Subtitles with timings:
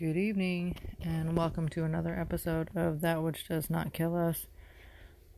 [0.00, 4.46] Good evening, and welcome to another episode of That Which Does Not Kill Us.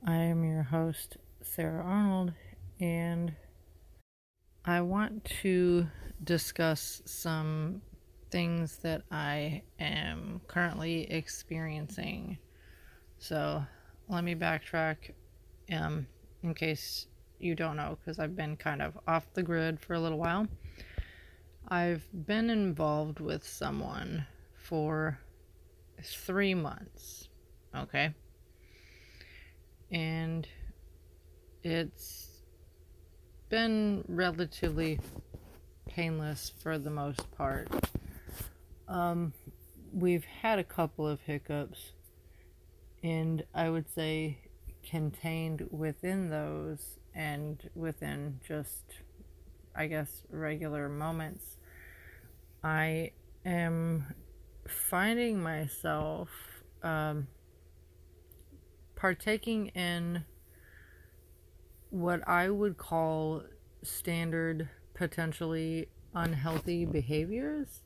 [0.06, 2.32] I am your host, Sarah Arnold,
[2.78, 3.34] and
[4.64, 5.88] I want to
[6.22, 7.82] discuss some
[8.30, 12.38] things that I am currently experiencing.
[13.18, 13.64] So,
[14.08, 15.10] let me backtrack
[15.72, 16.06] um,
[16.44, 17.08] in case
[17.40, 20.46] you don't know, because I've been kind of off the grid for a little while.
[21.66, 24.24] I've been involved with someone
[24.72, 25.18] for
[26.02, 27.28] three months.
[27.76, 28.14] Okay.
[29.90, 30.48] And
[31.62, 32.40] it's
[33.50, 34.98] been relatively
[35.86, 37.68] painless for the most part.
[38.88, 39.34] Um,
[39.92, 41.92] we've had a couple of hiccups,
[43.02, 44.38] and I would say
[44.82, 48.84] contained within those and within just,
[49.76, 51.58] I guess, regular moments,
[52.64, 53.10] I
[53.44, 54.06] am
[54.66, 56.28] finding myself
[56.82, 57.26] um,
[58.96, 60.24] partaking in
[61.90, 63.42] what I would call
[63.82, 67.82] standard, potentially unhealthy behaviors.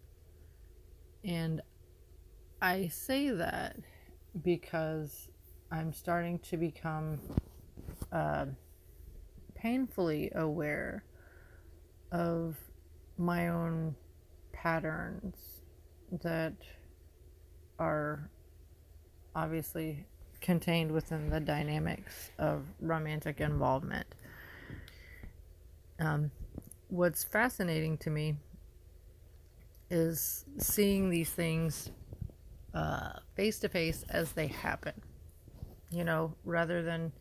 [1.25, 1.61] And
[2.61, 3.77] I say that
[4.43, 5.29] because
[5.73, 7.19] I'm starting to become
[8.13, 8.47] uh,
[9.55, 11.05] painfully aware
[12.13, 12.57] of
[13.19, 13.97] my own
[14.53, 15.56] patterns
[16.23, 16.55] that
[17.79, 18.31] are
[19.35, 20.07] obviously
[20.41, 24.07] contained within the dynamics of romantic involvement.
[25.99, 26.31] Um,
[26.89, 28.37] what's fascinating to me
[29.91, 31.91] is seeing these things
[33.35, 34.95] face to face as they happen.
[35.91, 37.13] You know, rather than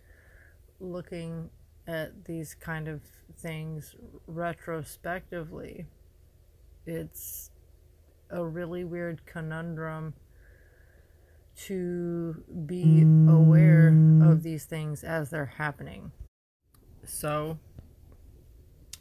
[0.80, 1.50] looking
[1.88, 3.02] at these kind of
[3.38, 3.96] things
[4.28, 5.86] retrospectively,
[6.86, 7.52] it's
[8.30, 10.14] a really weird conundrum
[11.56, 13.90] to be aware
[14.22, 16.12] of these things as they're happening.
[17.06, 17.58] So,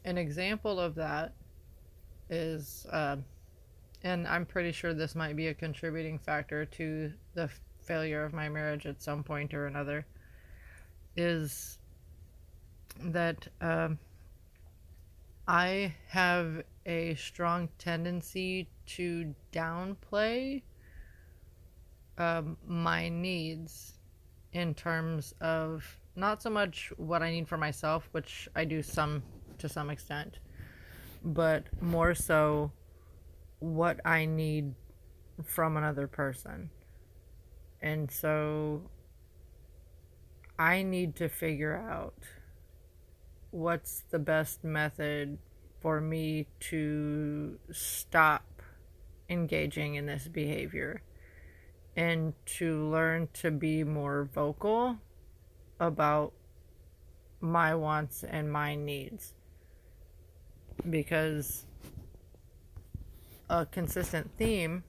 [0.04, 1.34] an example of that
[2.30, 3.16] is, uh,
[4.02, 7.50] and I'm pretty sure this might be a contributing factor to the
[7.80, 10.06] failure of my marriage at some point or another,
[11.16, 11.78] is
[13.00, 13.98] that um,
[15.48, 20.62] I have a strong tendency to downplay
[22.18, 23.98] um, my needs
[24.52, 29.22] in terms of not so much what I need for myself, which I do some
[29.58, 30.38] to some extent,
[31.24, 32.70] but more so
[33.58, 34.74] what I need
[35.42, 36.70] from another person.
[37.82, 38.82] And so
[40.58, 42.14] I need to figure out
[43.50, 45.38] what's the best method
[45.84, 48.62] for me to stop
[49.28, 51.02] engaging in this behavior
[51.94, 54.96] and to learn to be more vocal
[55.78, 56.32] about
[57.38, 59.34] my wants and my needs.
[60.88, 61.66] Because
[63.50, 64.84] a consistent theme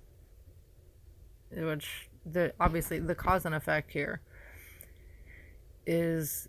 [1.51, 4.21] which the obviously the cause and effect here
[5.85, 6.47] is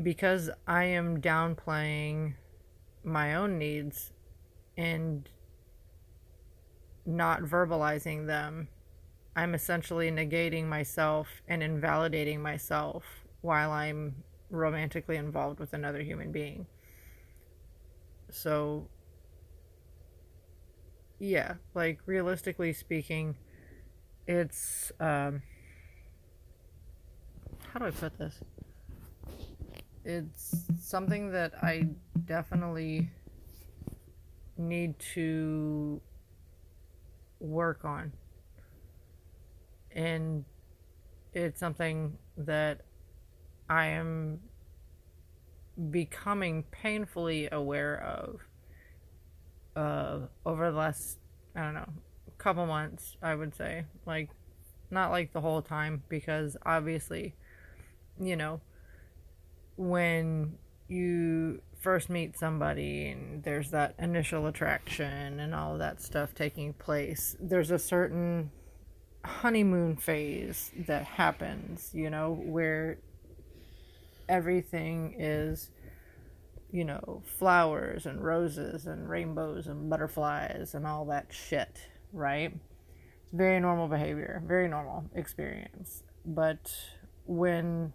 [0.00, 2.34] because I am downplaying
[3.04, 4.12] my own needs
[4.76, 5.28] and
[7.06, 8.68] not verbalizing them,
[9.36, 13.04] I'm essentially negating myself and invalidating myself
[13.40, 16.66] while I'm romantically involved with another human being.
[18.30, 18.88] So,
[21.18, 23.36] yeah, like realistically speaking,
[24.26, 25.42] it's, um,
[27.72, 28.40] how do I put this?
[30.04, 31.88] It's something that I
[32.24, 33.10] definitely
[34.56, 36.00] need to
[37.38, 38.12] work on.
[39.92, 40.44] And
[41.32, 42.82] it's something that
[43.68, 44.40] I am
[45.90, 48.40] becoming painfully aware of
[49.76, 51.18] uh, over the last,
[51.54, 51.88] I don't know,
[52.38, 53.84] couple months, I would say.
[54.06, 54.30] Like,
[54.90, 57.34] not like the whole time, because obviously,
[58.18, 58.60] you know,
[59.80, 66.34] when you first meet somebody and there's that initial attraction and all of that stuff
[66.34, 68.50] taking place, there's a certain
[69.24, 72.98] honeymoon phase that happens, you know, where
[74.28, 75.70] everything is,
[76.70, 82.52] you know, flowers and roses and rainbows and butterflies and all that shit, right?
[83.24, 86.02] It's very normal behavior, very normal experience.
[86.26, 86.70] But
[87.24, 87.94] when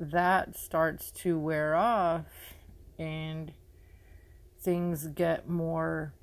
[0.00, 2.26] that starts to wear off
[2.98, 3.52] and
[4.60, 6.14] things get more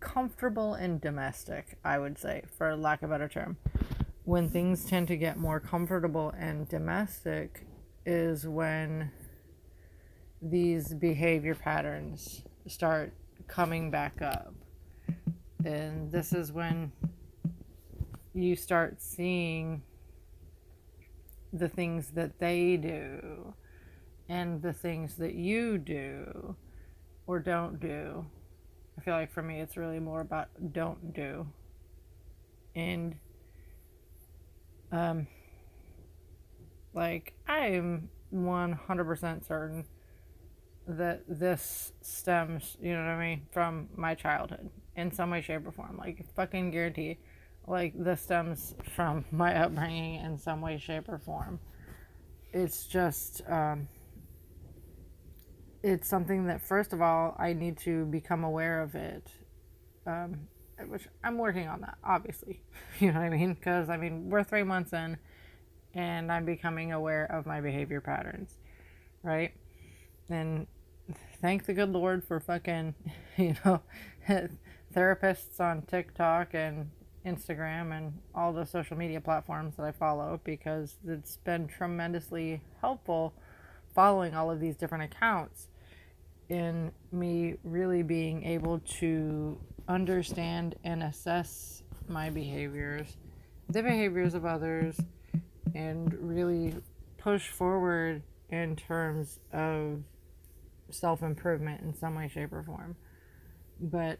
[0.00, 3.56] comfortable and domestic, I would say, for lack of a better term.
[4.24, 7.66] When things tend to get more comfortable and domestic
[8.06, 9.10] is when
[10.42, 13.12] these behavior patterns start
[13.46, 14.54] coming back up.
[15.64, 16.92] And this is when
[18.32, 19.82] you start seeing
[21.52, 23.54] the things that they do
[24.28, 26.56] and the things that you do
[27.26, 28.26] or don't do.
[28.98, 31.46] I feel like for me, it's really more about don't do.
[32.74, 33.16] And,
[34.92, 35.26] um,
[36.92, 39.84] like, I'm 100% certain
[40.86, 45.66] that this stems, you know what I mean, from my childhood in some way, shape,
[45.66, 45.96] or form.
[45.98, 47.18] Like, fucking guarantee
[47.70, 51.60] like this stems from my upbringing in some way, shape, or form.
[52.52, 53.88] It's just, um,
[55.82, 59.30] it's something that, first of all, I need to become aware of it.
[60.06, 60.48] Um,
[60.88, 62.62] which I'm working on that, obviously.
[62.98, 63.54] You know what I mean?
[63.54, 65.16] Because, I mean, we're three months in
[65.94, 68.58] and I'm becoming aware of my behavior patterns,
[69.22, 69.52] right?
[70.28, 70.66] And
[71.40, 72.94] thank the good Lord for fucking,
[73.36, 73.80] you know,
[74.94, 76.90] therapists on TikTok and
[77.26, 83.34] Instagram and all the social media platforms that I follow because it's been tremendously helpful
[83.94, 85.68] following all of these different accounts
[86.48, 89.58] in me really being able to
[89.88, 93.16] understand and assess my behaviors,
[93.68, 94.98] the behaviors of others,
[95.74, 96.74] and really
[97.18, 100.02] push forward in terms of
[100.90, 102.96] self improvement in some way, shape, or form.
[103.80, 104.18] But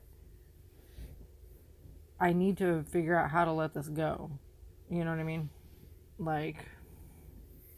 [2.21, 4.31] I need to figure out how to let this go.
[4.91, 5.49] You know what I mean?
[6.19, 6.65] Like,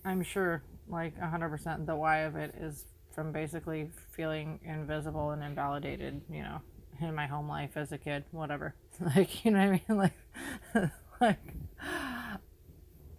[0.04, 6.22] I'm sure, like, 100% the why of it is from basically feeling invisible and invalidated,
[6.30, 6.60] you know,
[7.00, 8.74] in my home life as a kid, whatever.
[9.16, 10.10] Like, you know what I mean?
[10.74, 10.90] Like,
[11.20, 11.54] like,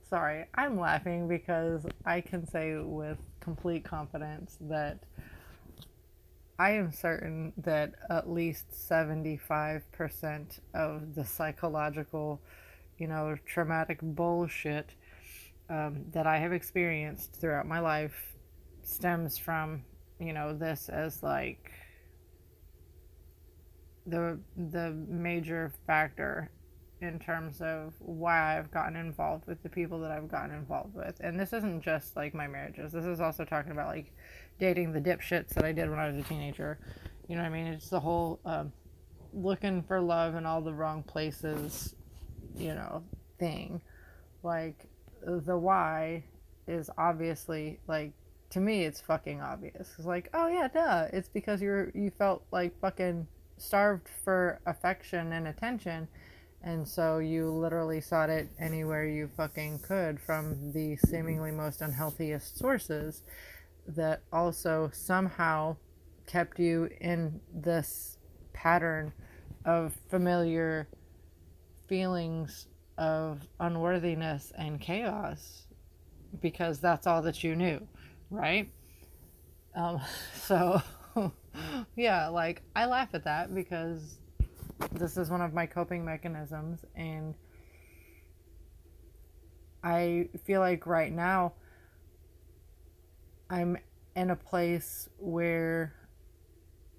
[0.09, 4.99] sorry, I'm laughing because I can say with complete confidence that
[6.63, 12.39] I am certain that at least 75% of the psychological,
[12.97, 14.91] you know, traumatic bullshit
[15.69, 18.37] um, that I have experienced throughout my life
[18.81, 19.83] stems from,
[20.21, 21.69] you know, this as like
[24.07, 26.49] the the major factor
[27.03, 31.19] in terms of why I've gotten involved with the people that I've gotten involved with.
[31.19, 32.93] And this isn't just like my marriages.
[32.93, 34.13] This is also talking about like
[34.59, 36.79] dating the dipshits that I did when I was a teenager.
[37.27, 37.67] You know what I mean?
[37.67, 38.71] It's the whole um,
[39.33, 41.93] looking for love in all the wrong places,
[42.55, 43.03] you know,
[43.37, 43.81] thing.
[44.41, 44.87] Like
[45.21, 46.23] the why
[46.67, 48.13] is obviously like
[48.51, 49.93] to me it's fucking obvious.
[49.97, 51.07] It's like, oh yeah, duh.
[51.11, 53.27] It's because you're you felt like fucking
[53.57, 56.07] starved for affection and attention
[56.63, 62.57] and so you literally sought it anywhere you fucking could from the seemingly most unhealthiest
[62.57, 63.23] sources
[63.87, 65.75] that also somehow
[66.25, 68.17] kept you in this
[68.53, 69.11] pattern
[69.65, 70.87] of familiar
[71.87, 72.67] feelings
[72.97, 75.67] of unworthiness and chaos
[76.41, 77.85] because that's all that you knew,
[78.29, 78.71] right?
[79.75, 79.99] Um,
[80.35, 80.81] so,
[81.95, 84.17] yeah, like I laugh at that because
[84.91, 87.35] this is one of my coping mechanisms, and
[89.83, 91.53] I feel like right now
[93.49, 93.77] I'm
[94.15, 95.93] in a place where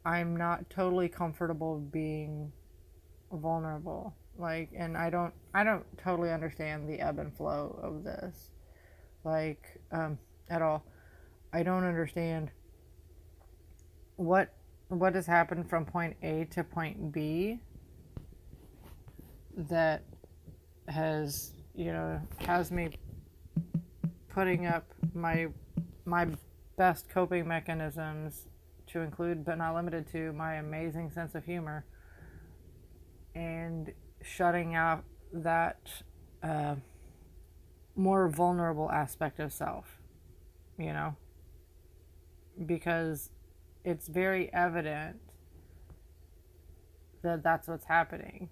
[0.04, 2.52] I'm not totally comfortable being
[3.32, 4.14] vulnerable.
[4.37, 8.50] Like, and I don't, I don't totally understand the ebb and flow of this,
[9.23, 10.18] like, um,
[10.50, 10.85] at all.
[11.52, 12.50] I don't understand
[14.16, 14.52] what
[14.88, 17.61] what has happened from point A to point B
[19.56, 20.02] that
[20.88, 22.90] has you know has me
[24.28, 25.46] putting up my
[26.04, 26.26] my
[26.76, 28.46] best coping mechanisms
[28.87, 31.84] to include but not limited to my amazing sense of humor
[33.34, 33.92] and
[34.23, 36.02] shutting out that
[36.42, 36.75] uh,
[37.96, 39.99] more vulnerable aspect of self
[40.78, 41.16] you know?
[42.66, 43.30] Because
[43.84, 45.16] it's very evident
[47.23, 48.49] that that's what's happening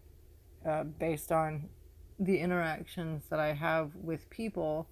[0.67, 1.69] uh, based on
[2.19, 4.89] the interactions that I have with people,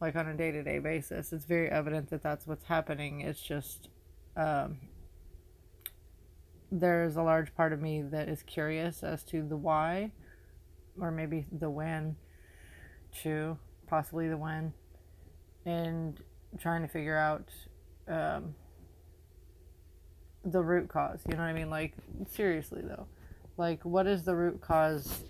[0.00, 1.32] like on a day to day basis.
[1.32, 3.20] It's very evident that that's what's happening.
[3.20, 3.88] It's just
[4.36, 4.78] um,
[6.70, 10.12] there's a large part of me that is curious as to the why,
[10.98, 12.16] or maybe the when,
[13.22, 14.72] too, possibly the when,
[15.66, 16.20] and
[16.58, 17.48] trying to figure out.
[18.08, 18.54] Um,
[20.44, 21.70] the root cause, you know what I mean?
[21.70, 21.94] Like,
[22.30, 23.06] seriously though,
[23.56, 25.24] like what is the root cause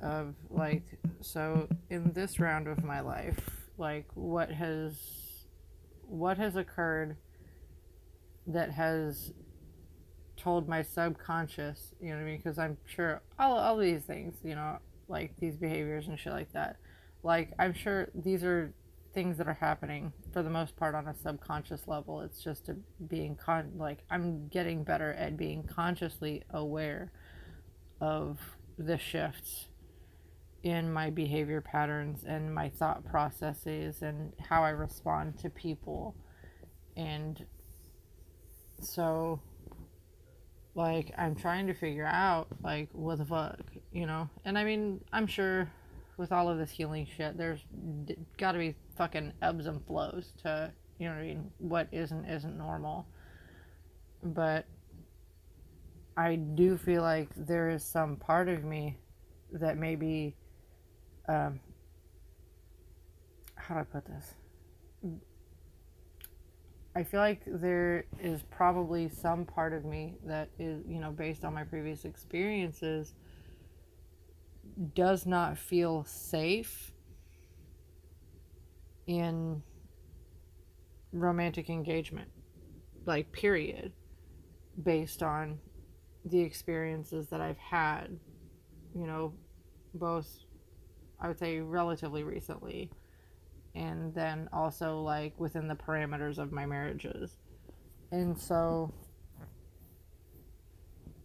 [0.00, 0.84] of like
[1.20, 4.96] so in this round of my life like what has
[6.02, 7.16] what has occurred
[8.46, 9.32] that has
[10.36, 12.36] told my subconscious you know what i mean?
[12.36, 14.78] Because i'm sure all, all these things you know
[15.08, 16.76] like these behaviors and shit like that.
[17.22, 18.72] Like i'm sure these are
[19.12, 22.20] things that are happening for the most part on a subconscious level.
[22.22, 22.76] It's just a
[23.06, 27.12] being con like i'm getting better at being consciously aware
[28.04, 28.38] of
[28.76, 29.68] the shifts
[30.62, 36.14] in my behavior patterns and my thought processes and how I respond to people.
[36.98, 37.46] And
[38.78, 39.40] so,
[40.74, 44.28] like, I'm trying to figure out, like, what the fuck, you know?
[44.44, 45.70] And I mean, I'm sure
[46.18, 47.60] with all of this healing shit, there's
[48.36, 51.50] gotta be fucking ebbs and flows to, you know what I mean?
[51.56, 53.06] What isn't, isn't normal.
[54.22, 54.66] But
[56.16, 58.98] I do feel like there is some part of me
[59.52, 60.36] that maybe
[61.28, 61.60] um,
[63.56, 64.34] how do I put this?
[66.96, 71.44] I feel like there is probably some part of me that is, you know, based
[71.44, 73.14] on my previous experiences,
[74.94, 76.92] does not feel safe
[79.08, 79.62] in
[81.12, 82.28] romantic engagement.
[83.06, 83.92] Like, period.
[84.80, 85.58] Based on
[86.24, 88.18] the experiences that I've had,
[88.94, 89.32] you know,
[89.94, 90.44] both
[91.20, 92.90] I would say relatively recently.
[93.74, 97.38] And then also like within the parameters of my marriages.
[98.12, 98.92] And so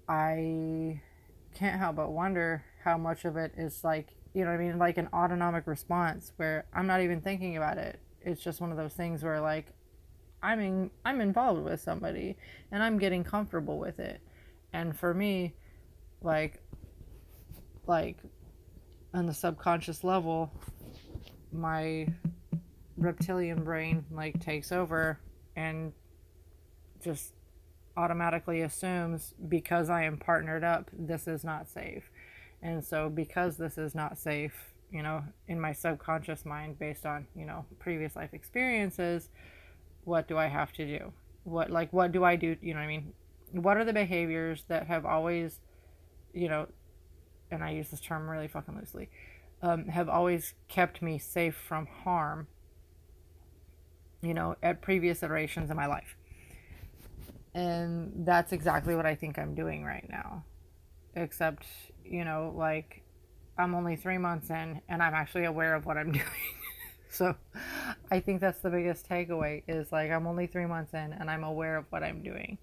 [0.07, 1.01] I
[1.53, 4.97] can't help but wonder how much of it is like, you know I mean, like
[4.97, 7.99] an autonomic response where I'm not even thinking about it.
[8.21, 9.67] It's just one of those things where like
[10.41, 12.37] I'm in, I'm involved with somebody
[12.71, 14.21] and I'm getting comfortable with it.
[14.73, 15.55] And for me,
[16.21, 16.61] like
[17.87, 18.17] like
[19.13, 20.51] on the subconscious level,
[21.51, 22.07] my
[22.97, 25.19] reptilian brain like takes over
[25.55, 25.93] and
[27.03, 27.33] just
[27.97, 32.09] automatically assumes because I am partnered up, this is not safe.
[32.61, 34.53] And so, because this is not safe,
[34.91, 39.29] you know, in my subconscious mind, based on, you know, previous life experiences,
[40.03, 41.13] what do I have to do?
[41.43, 42.55] What, like, what do I do?
[42.61, 43.13] You know what I mean?
[43.51, 45.59] What are the behaviors that have always,
[46.33, 46.67] you know,
[47.51, 49.09] and I use this term really fucking loosely,
[49.61, 52.47] um, have always kept me safe from harm,
[54.21, 56.15] you know, at previous iterations in my life.
[57.53, 60.45] And that's exactly what I think I'm doing right now.
[61.15, 61.65] Except,
[62.05, 63.03] you know, like
[63.57, 66.25] I'm only three months in and I'm actually aware of what I'm doing.
[67.09, 67.35] so
[68.11, 71.43] I think that's the biggest takeaway is like I'm only three months in and I'm
[71.43, 72.59] aware of what I'm doing.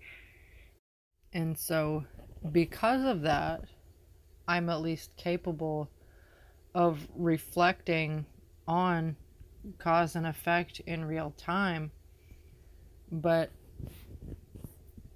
[1.36, 2.02] And so
[2.50, 3.60] because of that,
[4.48, 5.90] I'm at least capable
[6.74, 8.24] of reflecting
[8.66, 9.16] on
[9.76, 11.90] cause and effect in real time.
[13.12, 13.50] But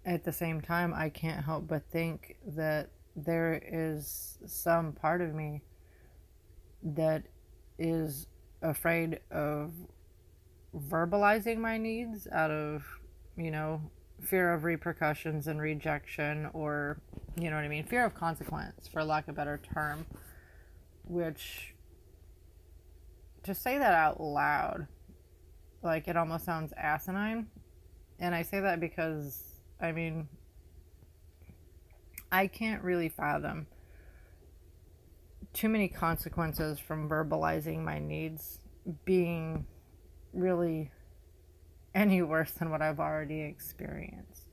[0.04, 5.34] at the same time, I can't help but think that there is some part of
[5.34, 5.62] me
[6.82, 7.22] that
[7.78, 8.26] is
[8.60, 9.72] afraid of
[10.76, 12.84] verbalizing my needs out of,
[13.38, 13.80] you know,
[14.22, 17.00] fear of repercussions and rejection or
[17.36, 17.84] you know what I mean?
[17.84, 20.06] Fear of consequence, for lack of a better term.
[21.04, 21.74] Which,
[23.42, 24.86] to say that out loud,
[25.82, 27.48] like it almost sounds asinine.
[28.18, 29.42] And I say that because,
[29.80, 30.28] I mean,
[32.30, 33.66] I can't really fathom
[35.52, 38.58] too many consequences from verbalizing my needs
[39.04, 39.66] being
[40.32, 40.92] really
[41.94, 44.46] any worse than what I've already experienced.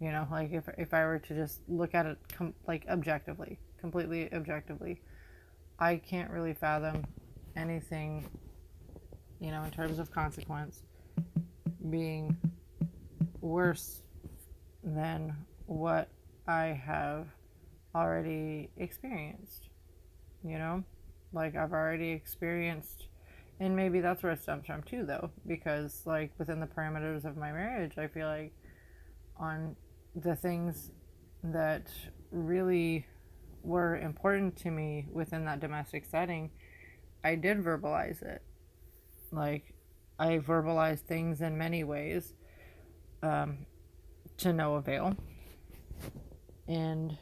[0.00, 3.58] You know, like if if I were to just look at it com- like objectively,
[3.80, 5.00] completely objectively,
[5.78, 7.04] I can't really fathom
[7.56, 8.28] anything,
[9.40, 10.82] you know, in terms of consequence
[11.90, 12.36] being
[13.40, 14.02] worse
[14.84, 15.34] than
[15.66, 16.08] what
[16.46, 17.26] I have
[17.94, 19.68] already experienced.
[20.44, 20.84] You know,
[21.32, 23.08] like I've already experienced,
[23.60, 27.36] and maybe that's where it stems from too, though, because like within the parameters of
[27.36, 28.52] my marriage, I feel like
[29.36, 29.76] on
[30.14, 30.90] the things
[31.42, 31.88] that
[32.30, 33.06] really
[33.62, 36.50] were important to me within that domestic setting,
[37.24, 38.42] I did verbalize it.
[39.30, 39.74] Like,
[40.18, 42.34] I verbalized things in many ways
[43.22, 43.66] um,
[44.38, 45.16] to no avail.
[46.66, 47.16] And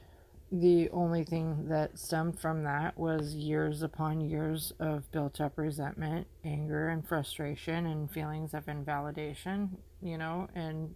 [0.53, 6.27] the only thing that stemmed from that was years upon years of built up resentment,
[6.45, 10.95] anger, and frustration, and feelings of invalidation, you know, and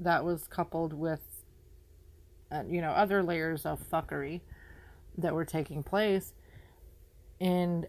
[0.00, 1.20] that was coupled with
[2.50, 4.40] uh, you know other layers of fuckery
[5.18, 6.32] that were taking place.
[7.40, 7.86] And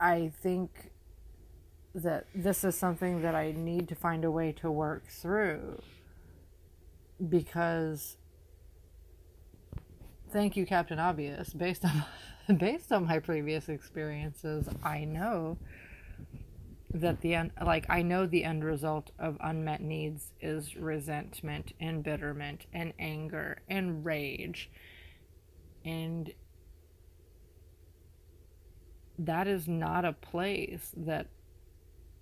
[0.00, 0.90] I think
[1.94, 5.80] that this is something that I need to find a way to work through
[7.28, 8.16] because
[10.32, 12.04] thank you Captain Obvious based on
[12.58, 15.58] based on my previous experiences I know
[16.92, 22.02] that the end like I know the end result of unmet needs is resentment and
[22.02, 24.70] bitterment and anger and rage
[25.84, 26.32] and
[29.18, 31.28] that is not a place that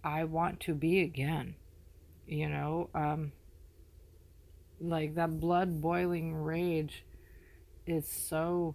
[0.03, 1.57] I want to be again.
[2.27, 3.33] You know, um,
[4.81, 7.05] like that blood boiling rage
[7.87, 8.75] is so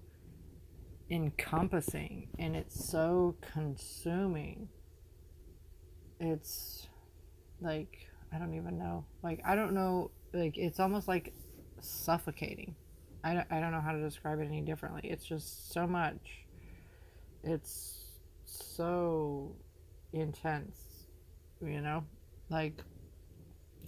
[1.09, 4.69] encompassing and it's so consuming.
[6.19, 6.87] It's
[7.61, 7.97] like,
[8.33, 9.05] I don't even know.
[9.23, 10.11] Like, I don't know.
[10.33, 11.33] Like, it's almost like
[11.79, 12.75] suffocating.
[13.23, 15.01] I don't, I don't know how to describe it any differently.
[15.03, 16.45] It's just so much.
[17.43, 17.99] It's
[18.45, 19.55] so
[20.13, 21.05] intense
[21.61, 22.03] you know
[22.49, 22.83] like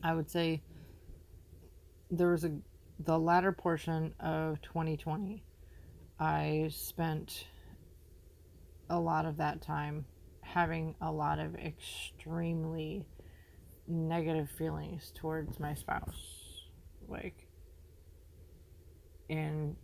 [0.03, 0.61] i would say
[2.09, 2.51] there was a
[3.05, 5.43] the latter portion of 2020
[6.19, 7.45] i spent
[8.89, 10.05] a lot of that time
[10.41, 13.05] having a lot of extremely
[13.87, 16.67] negative feelings towards my spouse.
[17.07, 17.47] Like
[19.29, 19.75] and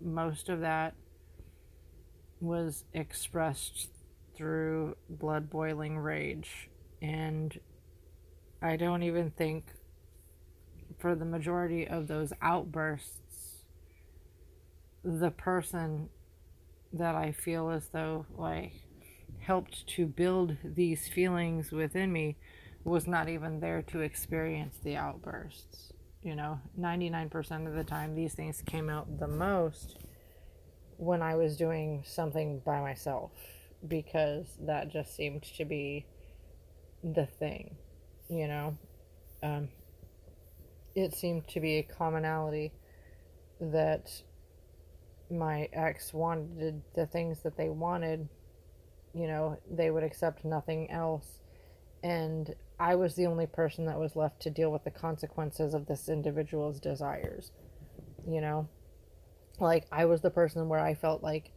[0.00, 0.94] most of that
[2.40, 3.90] was expressed
[4.36, 6.68] through blood boiling rage.
[7.00, 7.58] And
[8.60, 9.66] I don't even think
[11.00, 13.64] for the majority of those outbursts,
[15.02, 16.10] the person
[16.92, 18.72] that I feel as though like
[19.40, 22.36] helped to build these feelings within me
[22.84, 25.92] was not even there to experience the outbursts.
[26.22, 29.96] You know, 99% of the time, these things came out the most
[30.98, 33.30] when I was doing something by myself
[33.88, 36.04] because that just seemed to be
[37.02, 37.76] the thing,
[38.28, 38.76] you know.
[39.42, 39.68] Um,
[40.94, 42.72] it seemed to be a commonality
[43.60, 44.10] that
[45.30, 48.28] my ex wanted the things that they wanted,
[49.14, 51.40] you know, they would accept nothing else.
[52.02, 55.86] And I was the only person that was left to deal with the consequences of
[55.86, 57.52] this individual's desires,
[58.26, 58.68] you know.
[59.58, 61.52] Like, I was the person where I felt like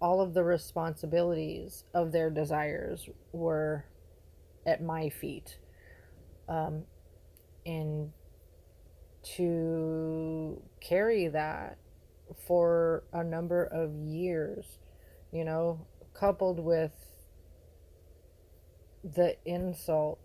[0.00, 3.86] all of the responsibilities of their desires were
[4.66, 5.58] at my feet.
[6.48, 6.84] Um,
[7.64, 8.12] and
[9.34, 11.78] to carry that
[12.46, 14.64] for a number of years,
[15.32, 16.92] you know, coupled with
[19.04, 20.20] the insults.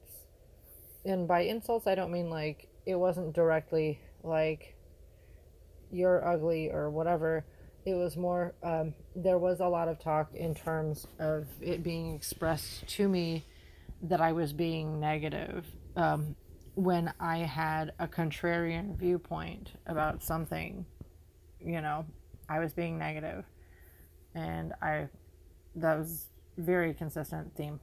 [1.05, 4.75] And by insults, I don't mean like it wasn't directly like
[5.91, 7.45] you're ugly or whatever.
[7.85, 12.13] It was more, um, there was a lot of talk in terms of it being
[12.13, 13.45] expressed to me
[14.03, 16.35] that I was being negative um,
[16.75, 20.85] when I had a contrarian viewpoint about something.
[21.63, 22.05] You know,
[22.49, 23.45] I was being negative,
[24.33, 25.09] and I
[25.75, 26.25] that was
[26.57, 27.79] very consistent theme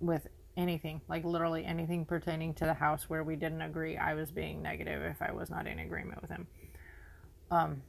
[0.00, 4.30] with anything like literally anything pertaining to the house where we didn't agree i was
[4.30, 6.46] being negative if i was not in agreement with him
[7.50, 7.82] um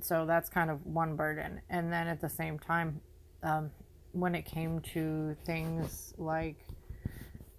[0.00, 3.00] so that's kind of one burden and then at the same time
[3.42, 3.70] um
[4.12, 6.66] when it came to things like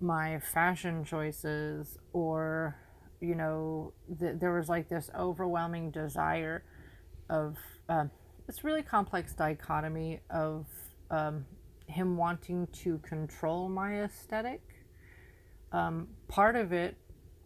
[0.02, 2.76] my fashion choices or
[3.20, 6.64] you know th- there was like this overwhelming desire
[7.30, 7.58] of
[7.90, 8.06] uh,
[8.48, 10.66] this really complex dichotomy of
[11.10, 11.46] um,
[11.88, 14.62] him wanting to control my aesthetic
[15.72, 16.98] um, part of it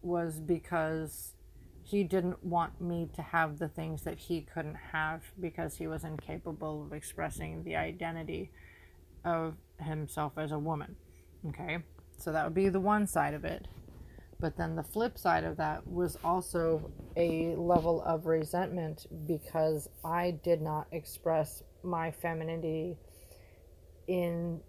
[0.01, 1.33] was because
[1.83, 6.03] he didn't want me to have the things that he couldn't have because he was
[6.03, 8.49] incapable of expressing the identity
[9.23, 10.95] of himself as a woman.
[11.49, 11.79] Okay.
[12.17, 13.67] So that would be the one side of it.
[14.39, 20.31] But then the flip side of that was also a level of resentment because I
[20.43, 22.97] did not express my femininity
[24.07, 24.59] in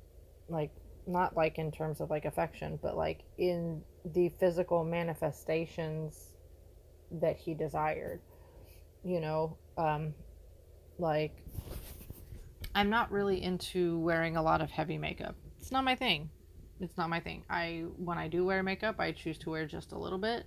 [0.49, 0.71] like
[1.07, 6.33] not like in terms of like affection, but like in the physical manifestations
[7.11, 8.21] that he desired.
[9.03, 10.15] You know, um
[10.99, 11.37] like
[12.75, 15.35] I'm not really into wearing a lot of heavy makeup.
[15.59, 16.31] It's not my thing
[16.81, 17.45] it's not my thing.
[17.49, 20.47] I when I do wear makeup, I choose to wear just a little bit.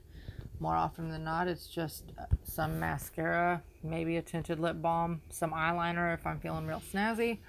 [0.60, 5.52] More often than not, it's just uh, some mascara, maybe a tinted lip balm, some
[5.54, 7.40] eyeliner if I'm feeling real snazzy.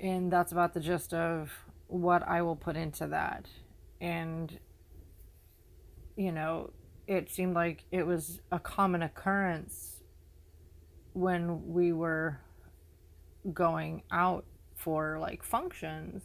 [0.00, 1.50] And that's about the gist of
[1.88, 3.46] what I will put into that.
[4.00, 4.58] And
[6.16, 6.70] you know,
[7.06, 10.02] it seemed like it was a common occurrence
[11.12, 12.38] when we were
[13.52, 14.44] going out
[14.76, 16.22] for like functions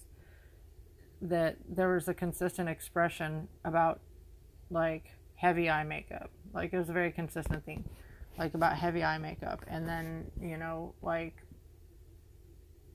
[1.30, 4.00] that there was a consistent expression about
[4.70, 6.32] like heavy eye makeup.
[6.54, 7.84] Like it was a very consistent thing,
[8.38, 9.66] like about heavy eye makeup.
[9.68, 11.36] And then, you know, like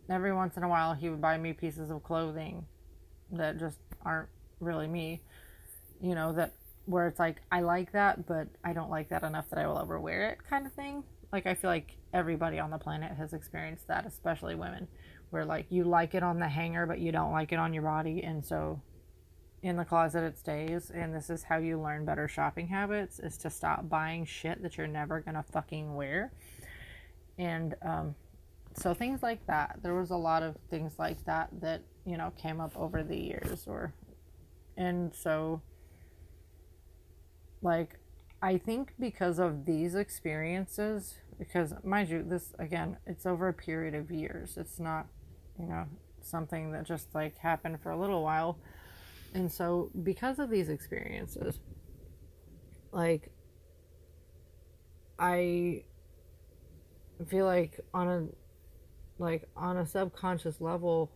[0.09, 2.67] every once in a while he would buy me pieces of clothing
[3.33, 4.29] that just aren't
[4.61, 5.23] really me,
[6.01, 6.55] you know, that
[6.87, 9.79] where it's like, I like that, but I don't like that enough that I will
[9.79, 11.05] ever wear it kind of thing.
[11.33, 14.89] Like I feel like everybody on the planet has experienced that, especially women,
[15.31, 17.83] where like you like it on the hanger, but you don't like it on your
[17.83, 18.23] body.
[18.23, 18.81] And so
[19.63, 20.91] in the closet it stays.
[20.91, 24.77] And this is how you learn better shopping habits is to stop buying shit that
[24.77, 26.33] you're never gonna fucking wear.
[27.39, 28.15] And um,
[28.75, 29.81] so things like that.
[29.83, 33.17] There was a lot of things like that that you know came up over the
[33.17, 33.93] years or
[34.77, 35.61] and so
[37.61, 37.99] like
[38.41, 43.95] i think because of these experiences because mind you this again it's over a period
[43.95, 44.57] of years.
[44.57, 45.07] It's not
[45.61, 45.85] you know
[46.23, 48.59] something that just like happened for a little while.
[49.33, 51.61] And so, because of these experiences,
[52.91, 53.31] like,
[55.19, 55.85] I
[57.29, 58.27] feel like on a
[59.23, 61.11] like on a subconscious level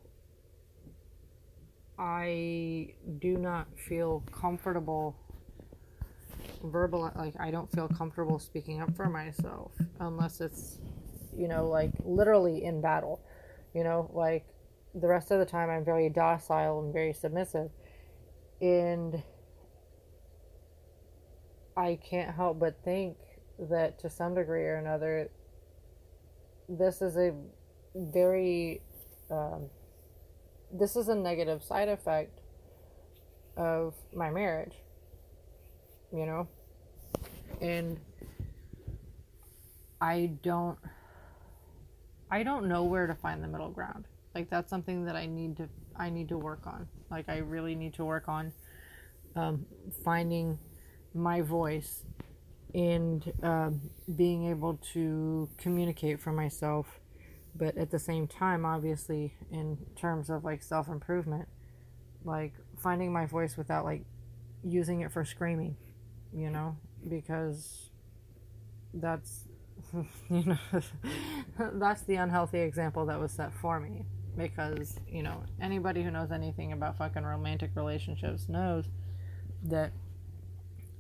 [1.98, 5.16] I do not feel comfortable
[6.62, 10.78] verbal like I don't feel comfortable speaking up for myself unless it's
[11.36, 13.20] you know like literally in battle
[13.74, 14.46] you know like
[14.94, 17.70] the rest of the time I'm very docile and very submissive
[18.60, 19.22] and
[21.76, 23.16] I can't help but think
[23.58, 25.30] that to some degree or another,
[26.68, 27.32] this is a
[27.94, 28.80] very,
[29.30, 29.66] um,
[30.72, 32.40] this is a negative side effect
[33.56, 34.74] of my marriage,
[36.12, 36.48] you know?
[37.60, 38.00] And
[40.00, 40.78] I don't,
[42.30, 44.06] I don't know where to find the middle ground.
[44.34, 46.88] Like that's something that I need to I need to work on.
[47.10, 48.52] Like I really need to work on
[49.36, 49.66] um,
[50.04, 50.58] finding
[51.14, 52.04] my voice
[52.74, 53.80] and um,
[54.16, 57.00] being able to communicate for myself.
[57.54, 61.48] But at the same time, obviously, in terms of like self improvement,
[62.24, 64.04] like finding my voice without like
[64.64, 65.76] using it for screaming,
[66.32, 66.76] you know,
[67.08, 67.90] because
[68.92, 69.43] that's
[70.30, 70.58] you know
[71.74, 74.04] that's the unhealthy example that was set for me
[74.36, 78.86] because you know anybody who knows anything about fucking romantic relationships knows
[79.62, 79.92] that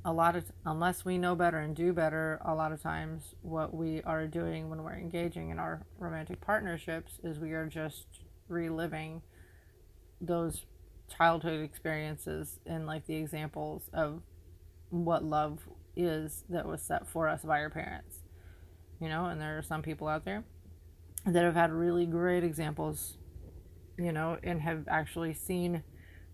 [0.04, 3.74] a lot of unless we know better and do better a lot of times what
[3.74, 8.06] we are doing when we're engaging in our romantic partnerships is we are just
[8.48, 9.22] reliving
[10.20, 10.66] those
[11.08, 14.22] childhood experiences and like the examples of
[14.90, 15.60] what love
[15.96, 18.23] is that was set for us by our parents
[19.00, 20.44] you know and there are some people out there
[21.26, 23.16] that have had really great examples
[23.98, 25.82] you know, and have actually seen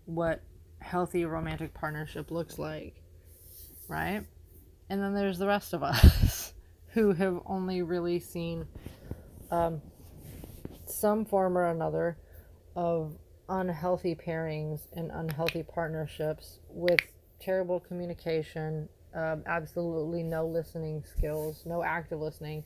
[0.05, 0.41] what
[0.79, 3.01] healthy romantic partnership looks like,
[3.87, 4.23] right?
[4.89, 6.53] And then there's the rest of us
[6.93, 8.65] who have only really seen
[9.51, 9.81] um,
[10.85, 12.17] some form or another
[12.75, 13.17] of
[13.49, 16.99] unhealthy pairings and unhealthy partnerships with
[17.39, 22.63] terrible communication, um, absolutely no listening skills, no active listening,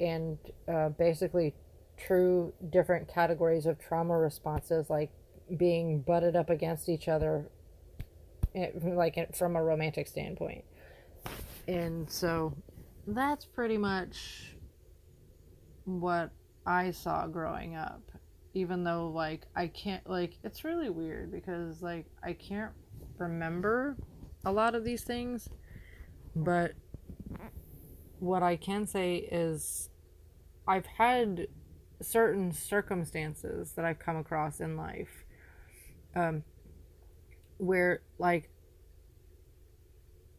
[0.00, 1.54] and uh, basically
[1.96, 5.10] true different categories of trauma responses, like
[5.56, 7.48] being butted up against each other,
[8.54, 10.64] eh, like from a romantic standpoint.
[11.66, 12.54] And so
[13.06, 14.56] that's pretty much
[15.84, 16.30] what
[16.66, 18.02] I saw growing up.
[18.56, 22.70] Even though, like, I can't, like, it's really weird because, like, I can't
[23.18, 23.96] remember
[24.44, 25.48] a lot of these things,
[26.34, 26.72] but
[28.18, 29.90] what I can say is
[30.66, 31.48] I've had
[32.00, 35.24] certain circumstances that I've come across in life
[36.14, 36.44] um,
[37.58, 38.50] where, like,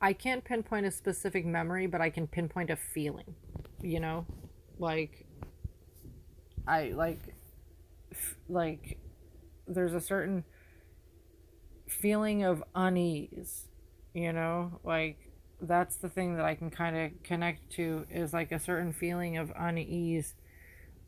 [0.02, 3.36] I can't pinpoint a specific memory, but I can pinpoint a feeling,
[3.82, 4.26] you know?
[4.78, 5.26] Like,
[6.68, 7.36] I, like,
[8.12, 9.00] f- like,
[9.68, 10.44] there's a certain
[11.88, 13.68] feeling of unease,
[14.16, 14.80] you know?
[14.84, 15.20] Like,
[15.62, 19.38] that's the thing that I can kind of connect to is like a certain feeling
[19.38, 20.34] of unease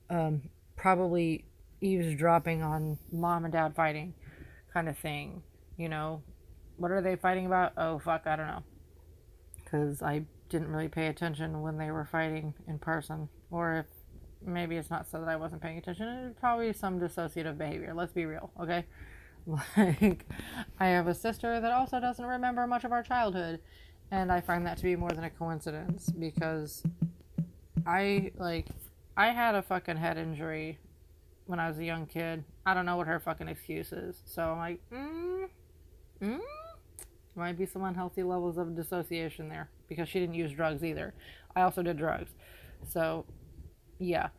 [0.10, 0.44] um,
[0.76, 1.46] probably
[1.82, 4.14] eavesdropping on mom and dad fighting
[4.74, 5.42] kind of thing.
[5.78, 6.22] You know,
[6.78, 7.74] what are they fighting about?
[7.78, 8.64] Oh, fuck, I don't know.
[9.64, 13.30] Because I didn't really pay attention when they were fighting in person.
[13.52, 13.86] Or if
[14.46, 17.94] maybe it's not so that I wasn't paying attention, it's probably some dissociative behavior.
[17.94, 18.86] Let's be real, okay?
[19.78, 20.26] Like,
[20.80, 23.62] I have a sister that also doesn't remember much of our childhood.
[24.12, 26.84] And I find that to be more than a coincidence because
[27.86, 28.68] I like
[29.18, 30.80] I had a fucking head injury
[31.46, 32.44] when I was a young kid.
[32.66, 34.22] I don't know what her fucking excuse is.
[34.26, 35.50] So I'm like, mm,
[36.22, 36.40] mm,
[37.36, 41.14] might be some unhealthy levels of dissociation there because she didn't use drugs either.
[41.56, 42.32] I also did drugs.
[42.88, 43.26] So,
[44.00, 44.30] yeah,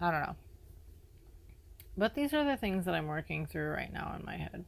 [0.00, 0.36] I don't know.
[1.96, 4.64] But these are the things that I'm working through right now in my head.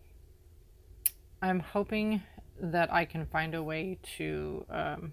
[1.43, 2.23] I'm hoping
[2.61, 5.13] that I can find a way to um,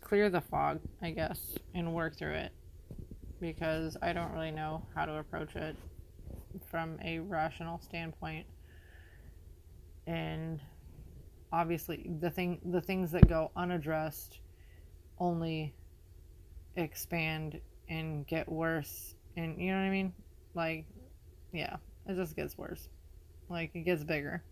[0.00, 2.52] clear the fog, I guess, and work through it
[3.40, 5.76] because I don't really know how to approach it
[6.70, 8.46] from a rational standpoint.
[10.06, 10.60] And
[11.52, 14.38] obviously, the thing, the things that go unaddressed,
[15.18, 15.74] only
[16.76, 19.14] expand and get worse.
[19.36, 20.12] And you know what I mean?
[20.54, 20.86] Like,
[21.52, 22.88] yeah, it just gets worse.
[23.48, 24.42] Like it gets bigger.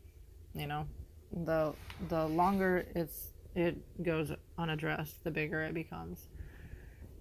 [0.55, 0.87] You know,
[1.33, 1.75] the
[2.09, 6.29] the longer it's it goes unaddressed, the bigger it becomes.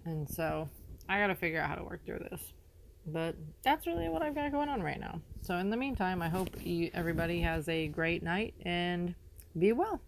[0.06, 0.70] And so
[1.10, 2.54] I got to figure out how to work through this.
[3.08, 5.22] But that's really what I've got going on right now.
[5.42, 9.16] So in the meantime, I hope you, everybody has a great night and
[9.58, 10.02] be well.